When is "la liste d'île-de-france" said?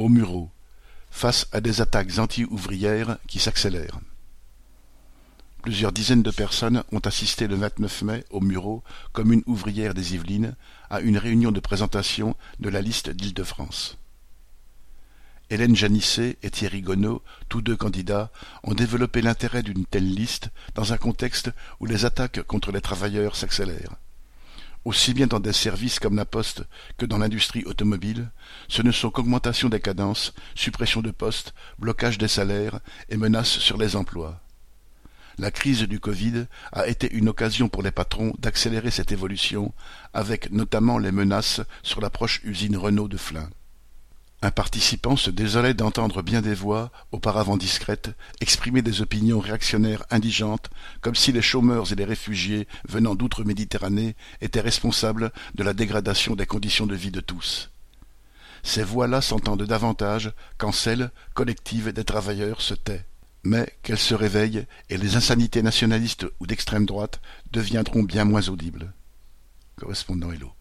12.70-13.98